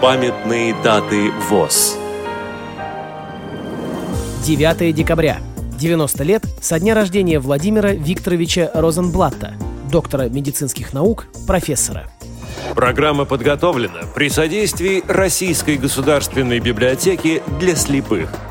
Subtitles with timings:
[0.00, 1.98] Памятные даты ВОЗ.
[4.46, 5.40] 9 декабря.
[5.78, 9.52] 90 лет со дня рождения Владимира Викторовича Розенблатта,
[9.92, 12.08] доктора медицинских наук, профессора.
[12.74, 18.30] Программа подготовлена при содействии Российской государственной библиотеки для слепых–